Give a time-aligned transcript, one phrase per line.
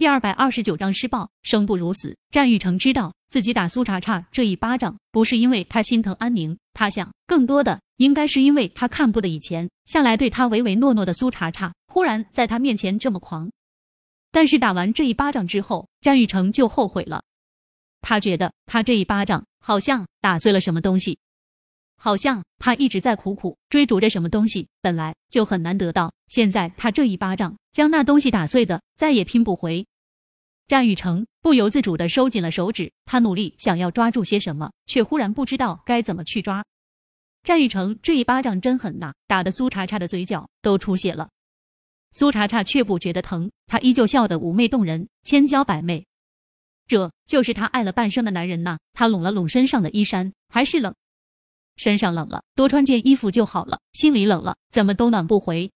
[0.00, 2.16] 第二百二十九章施暴，生不如死。
[2.30, 13.50] 战玉成知道自己打苏茶茶这一巴掌，不是因为他心疼安宁，他想更多的应该是因为他看不得以前向来对他唯唯诺诺的苏茶茶，忽然在他面前这么狂。
[14.32, 17.22] 但是打完这一巴掌之后，战玉成就后悔了。
[18.00, 21.18] 他觉得他这一巴掌好像打碎了什么东西。
[22.02, 29.86] 好像他一直在苦苦追逐着什么东西，本来就很难得到，现在他这一巴掌将那东西打碎的，再也拼不回。
[30.70, 36.64] 战玉成不由自主的收紧了手指，他努力想要抓住些什么，却忽然不知道该怎么去抓。
[37.42, 41.28] 战玉成这一巴掌真狠呐，打得苏茶茶的嘴角都出血了。
[42.12, 46.06] 苏茶茶却不觉得疼，她依旧笑得妩媚动人，千娇百媚。
[46.86, 48.78] 这就是她爱了半生的男人呐。
[48.92, 50.94] 她拢了拢身上的衣衫，还是冷。
[51.74, 55.72] 身上冷了，多穿件衣服就好了；心里冷了，怎么都暖不回。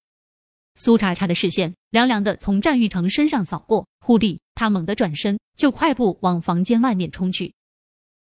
[0.76, 7.54] 苏茶茶的视线凉凉的从战玉成身上扫过，忽地，他猛地转身，就快步往房间外面冲去。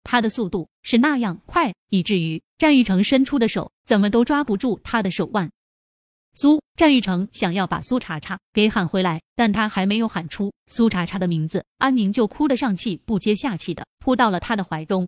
[0.02, 5.50] 他的速度是那样快，以至于战玉成伸出的手怎么都抓不住他的手腕。
[6.34, 15.06] 苏战玉成想要把苏茶茶给喊回来，但他还没有喊出苏茶茶的名字，安宁就哭得上气不接下气的扑到了他的怀中。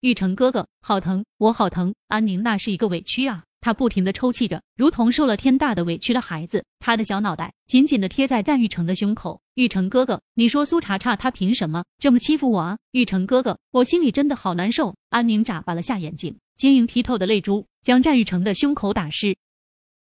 [0.00, 1.92] 玉成哥哥，好疼，我好疼！
[2.06, 6.64] 安宁那是一个委屈啊，她不停的抽泣着，如同受了天大的委屈的孩子。
[6.78, 9.40] 她的小脑袋紧紧的贴在战玉成的胸口。
[9.54, 12.78] 玉成哥哥，你说苏茶茶她凭什么这么欺负我啊？
[12.92, 14.94] 玉成哥哥，我心里真的好难受。
[15.08, 19.36] 安宁眨巴了下眼睛，晶莹剔透的泪珠将战玉成的胸口打湿。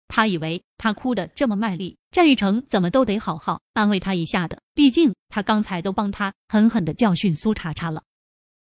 [0.08, 8.02] 他以为他哭的这么卖力，战玉成怎么都得好好安慰他一下的，毕竟他刚才都帮他狠狠的教训苏茶茶了。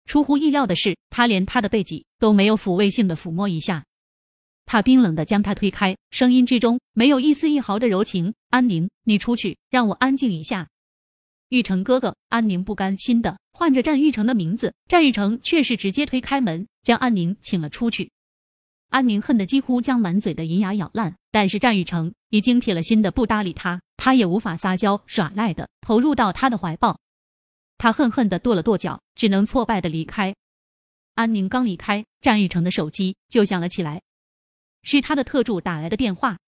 [0.05, 3.85] 出乎意料的是，他连他的背脊都没有抚慰性的抚摸一下，
[4.67, 8.35] 他冰冷的将他推开，声音之中没有一丝一毫的柔情。
[8.51, 10.69] 安宁，你出去，让我安静一下。
[11.49, 18.11] 玉成哥哥，安宁不甘心的唤着战玉成的名字，战玉成却是直接推开门，将安宁请了出去。
[18.89, 26.99] 安宁恨得几乎将满嘴的银牙咬烂，但是战玉成已经铁了心的不搭理他，他也无法撒娇耍赖的投入到他的怀抱。
[27.83, 30.33] 他恨恨的跺了跺脚，只能挫败的离开。
[31.17, 34.01] 安宁刚离开，战玉成的手机就响了起来，
[34.85, 36.39] 是他的特助打来的电话。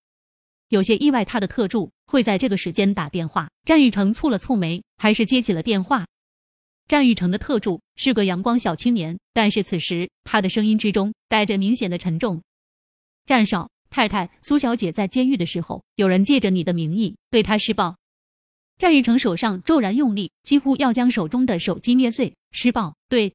[0.69, 3.51] 有些意外，他的特助会在这个时间打电话。
[3.65, 6.07] 战玉成蹙了蹙眉，还是接起了电话。
[6.87, 12.41] 战玉成的特助是个阳光小青年，但是此时他的声音之中带着明显的沉重。
[13.27, 17.97] 战少太太苏小姐在监狱的时候，有人借着你的名义对她施暴。
[18.79, 22.35] 战玉成手上骤然用力，几乎要将手中的手机捏碎。
[22.51, 23.35] 施暴，对。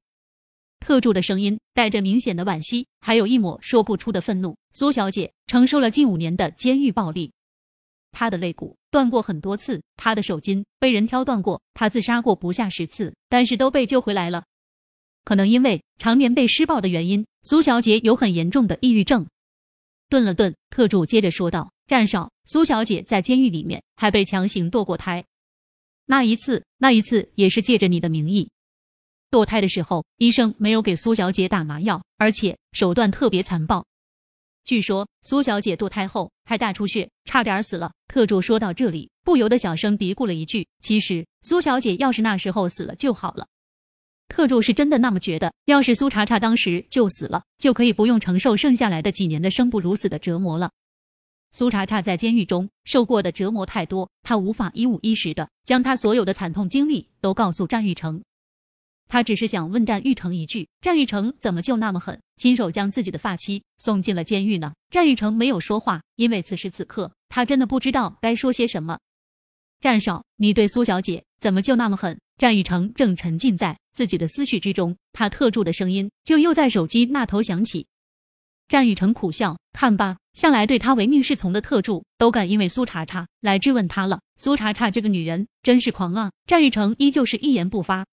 [0.80, 4.56] 特助的声音带着明显的惋惜，还有一抹说不出的愤怒。
[4.72, 7.34] 苏小姐承受了近五年的监狱暴力，
[8.12, 14.46] 她的肋骨断过很多次，她的手筋被人挑断过，她自杀过不下十次，但是都被救回来了。
[15.26, 19.28] 可能因为常年被施暴的原因，苏小姐有很严重的抑郁症。
[20.08, 25.24] 顿了顿，特助接着说道：“战少，苏小姐在监狱里面还被强行堕过胎。”
[26.12, 28.50] 那一次，那一次也是借着你的名义
[29.30, 33.86] 堕胎的时候，医生没有给苏小姐打麻药，而且手段特别残暴。
[34.66, 37.92] 据说苏小姐堕胎后还大出血，差点死了。
[38.08, 43.46] 特助说到这里，不由得小声嘀咕了一句：“其实苏小姐要是那时候死了就好了。”
[44.30, 50.72] 特助是真的那么觉得，要是苏茶茶当时就死了，就可以不用承受剩下来的几年的生不如死的折磨了。
[51.52, 58.22] 苏茶茶在监狱中受过的折磨太多，他无法一五一十的将他所有的惨痛经历都告诉战玉成。
[59.08, 64.74] 他只是想问战玉成一句：战玉成怎么就那么狠，亲手将自己的发妻送进了监狱呢？
[64.92, 69.00] 战玉成没有说话，因为此时此刻他真的不知道该说些什么。
[69.80, 72.20] 战少，你对苏小姐怎么就那么狠？
[72.38, 77.88] 战玉成正沉浸在自己的思绪之中，他特助的声音就又在手机那头响起。
[78.68, 80.18] 战玉成苦笑，看吧。
[80.40, 84.22] 向来对他唯命是从的特助，都敢因为苏茶茶来质问他了。
[84.38, 86.32] 苏茶茶这个女人真是狂啊！
[86.48, 88.06] 战玉成依旧是一言不发。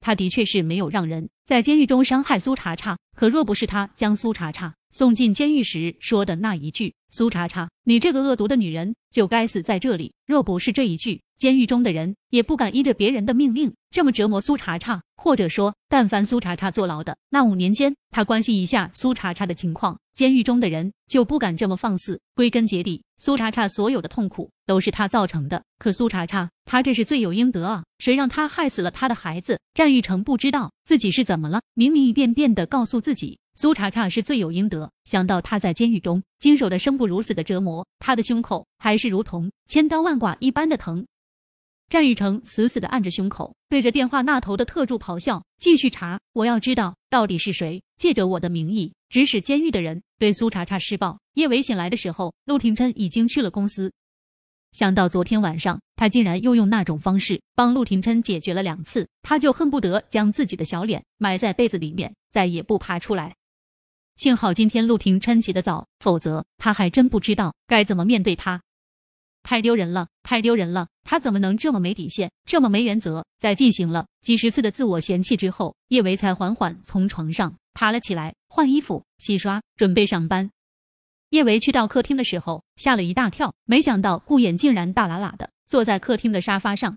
[0.00, 15.02] 他的确是没有让人在监狱中伤害苏茶茶，可若不是他将苏茶茶送进监狱时说的那一句“苏茶茶，你这个恶毒的女人就该死在这里”，若不是这一句，监狱中的人也不敢依着别人的命令这么折磨苏茶茶。
[15.16, 22.20] 或者说，但凡苏茶茶坐牢的那五年间，他关心一下苏茶茶的情况，监狱中的人就不敢这么放肆。
[22.34, 25.62] 归根结底，苏茶茶所有的痛苦都是他造成的。
[25.78, 27.84] 可苏茶茶，他这是罪有应得啊！
[27.98, 29.58] 谁让他害死了他的孩子？
[29.72, 34.90] 战玉成不知道自己是怎么了，明明一遍遍的告诉自己，苏茶茶是罪有应得。
[35.06, 41.06] 想到他在监狱中经受的生不如死的折磨，他的胸口还是如同千刀万剐一般的疼。
[41.88, 53.90] 战玉成死死的按着胸口，对着电话那头的特助咆哮：“继续查，我要知道到底是谁借着我的名义指使监狱的人对苏茶茶施暴。”叶伟醒来的时候，陆廷琛已经去了公司。
[54.74, 63.36] 想到昨天晚上，他竟然又用那种方式帮陆廷琛解决了两次，他就恨不得将自己的小脸埋在被子里面，再也不爬出来。
[64.16, 68.60] 幸好今天陆廷琛起得早，否则他还真不知道该怎么面对他。
[69.44, 70.88] 太丢人了，太丢人了！
[71.04, 73.24] 他怎么能这么没底线，这么没原则？
[73.38, 80.50] 在进行了几十次的自我嫌弃之后，叶维才缓缓从床上爬了起来，换衣服、洗刷，准备上班。
[81.34, 86.96] 叶维去到客厅的时候，吓了一大跳，没想到顾衍竟然大喇喇的坐在客厅的沙发上。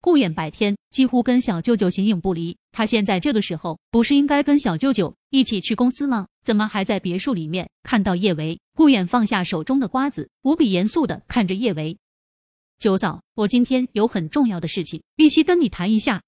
[0.00, 6.28] 顾衍白天几乎跟小舅舅形影不离，他现在这个时候不是应该跟小舅舅一起去公司吗？
[6.44, 7.68] 怎么还在别墅里面？
[7.82, 11.98] 看到叶维，顾衍放下手中的瓜子，无比严肃的看着叶维
[12.78, 16.22] ：“九嫂，我今天有很重要的事情，必须跟你谈一下。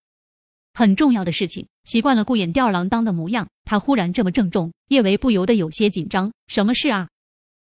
[0.75, 6.33] 很重要的事情。”习惯了顾衍吊儿郎当的模样，他忽然这么郑重，叶维不由得有些紧张。
[6.49, 7.09] 什么事啊？